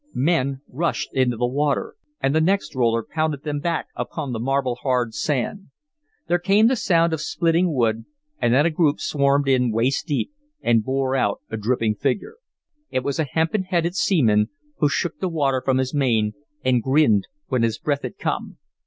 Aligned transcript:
Men 0.15 0.61
rushed 0.67 1.13
into 1.13 1.37
the 1.37 1.45
water, 1.45 1.93
and 2.19 2.33
the 2.33 2.41
next 2.41 2.73
roller 2.73 3.03
pounded 3.03 3.43
them 3.43 3.59
back 3.59 3.89
upon 3.95 4.31
the 4.33 4.39
marble 4.39 4.77
hard 4.77 5.13
sand. 5.13 5.67
There 6.27 6.39
came 6.39 6.65
the 6.67 6.75
sound 6.75 7.13
of 7.13 7.21
splitting 7.21 7.71
wood, 7.71 8.05
and 8.41 8.51
then 8.51 8.65
a 8.65 8.71
group 8.71 8.99
swarmed 8.99 9.47
in 9.47 9.71
waist 9.71 10.07
deep 10.07 10.31
and 10.63 10.83
bore 10.83 11.15
out 11.15 11.41
a 11.51 11.55
dripping 11.57 11.93
figure. 11.93 12.37
It 12.89 13.03
was 13.03 13.19
a 13.19 13.25
hempen 13.25 13.65
headed 13.65 13.95
seaman, 13.95 14.49
who 14.79 14.89
shook 14.89 15.19
the 15.19 15.29
water 15.29 15.61
from 15.63 15.77
his 15.77 15.93
mane 15.93 16.33
and 16.65 16.81
grinned 16.81 17.27
when 17.49 17.61
his 17.61 17.77
breath 17.77 18.01
had 18.01 18.17
come. 18.17 18.57